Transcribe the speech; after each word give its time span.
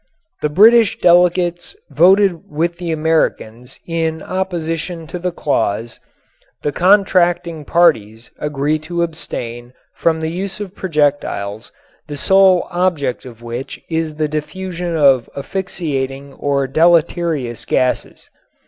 The 0.41 0.49
British 0.49 0.97
delegates 0.99 1.75
voted 1.91 2.49
with 2.49 2.79
the 2.79 2.91
Americans 2.91 3.79
in 3.87 4.23
opposition 4.23 5.05
to 5.05 5.19
the 5.19 5.31
clause 5.31 5.99
"the 6.63 6.71
contracting 6.71 7.65
parties 7.65 8.31
agree 8.39 8.79
to 8.79 9.03
abstain 9.03 9.73
from 9.93 10.19
the 10.19 10.31
use 10.31 10.59
of 10.59 10.75
projectiles 10.75 11.71
the 12.07 12.17
sole 12.17 12.67
object 12.71 13.25
of 13.25 13.43
which 13.43 13.79
is 13.91 14.15
the 14.15 14.27
diffusion 14.27 14.97
of 14.97 15.29
asphyxiating 15.37 16.33
or 16.33 16.65
deleterious 16.65 17.63
gases." 17.63 18.31